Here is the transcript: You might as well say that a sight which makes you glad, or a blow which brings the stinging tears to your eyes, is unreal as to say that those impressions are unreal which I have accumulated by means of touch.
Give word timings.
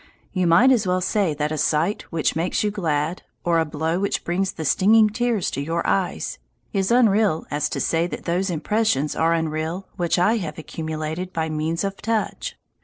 You 0.33 0.47
might 0.47 0.71
as 0.71 0.87
well 0.87 0.99
say 0.99 1.35
that 1.35 1.51
a 1.51 1.59
sight 1.59 2.07
which 2.11 2.35
makes 2.35 2.63
you 2.63 2.71
glad, 2.71 3.21
or 3.43 3.59
a 3.59 3.65
blow 3.65 3.99
which 3.99 4.23
brings 4.23 4.51
the 4.51 4.65
stinging 4.65 5.11
tears 5.11 5.51
to 5.51 5.61
your 5.61 5.85
eyes, 5.85 6.39
is 6.73 6.89
unreal 6.89 7.45
as 7.51 7.69
to 7.69 7.79
say 7.79 8.07
that 8.07 8.25
those 8.25 8.49
impressions 8.49 9.15
are 9.15 9.35
unreal 9.35 9.87
which 9.97 10.17
I 10.17 10.37
have 10.37 10.57
accumulated 10.57 11.31
by 11.31 11.49
means 11.49 11.83
of 11.83 11.97
touch. 11.97 12.57